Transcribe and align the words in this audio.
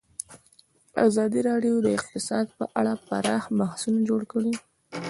ازادي 1.07 1.39
راډیو 1.49 1.75
د 1.81 1.87
اقتصاد 1.97 2.45
په 2.57 2.65
اړه 2.79 2.93
پراخ 3.07 3.43
بحثونه 3.59 3.99
جوړ 4.09 4.21
کړي. 4.31 4.53